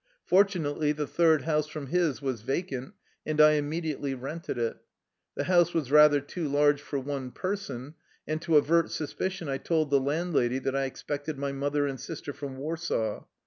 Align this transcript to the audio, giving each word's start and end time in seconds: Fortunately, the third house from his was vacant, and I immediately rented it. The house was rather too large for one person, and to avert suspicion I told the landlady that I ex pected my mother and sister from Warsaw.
Fortunately, 0.25 0.91
the 0.93 1.05
third 1.05 1.43
house 1.43 1.67
from 1.67 1.85
his 1.85 2.23
was 2.23 2.41
vacant, 2.41 2.95
and 3.23 3.39
I 3.39 3.51
immediately 3.51 4.15
rented 4.15 4.57
it. 4.57 4.77
The 5.35 5.43
house 5.43 5.75
was 5.75 5.91
rather 5.91 6.19
too 6.19 6.47
large 6.47 6.81
for 6.81 6.97
one 6.97 7.29
person, 7.29 7.93
and 8.27 8.41
to 8.41 8.57
avert 8.57 8.89
suspicion 8.89 9.47
I 9.47 9.59
told 9.59 9.91
the 9.91 9.99
landlady 10.01 10.57
that 10.57 10.75
I 10.75 10.85
ex 10.85 11.03
pected 11.07 11.37
my 11.37 11.51
mother 11.51 11.85
and 11.85 11.99
sister 11.99 12.33
from 12.33 12.57
Warsaw. 12.57 13.25